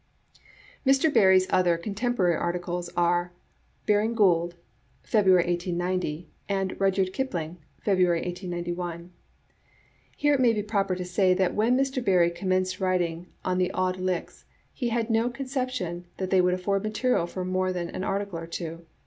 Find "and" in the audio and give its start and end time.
6.49-6.71